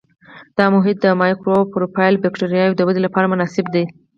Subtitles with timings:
[0.57, 3.83] دا محیط د مایکروآیروفیل بکټریاوو د ودې لپاره مناسب دی.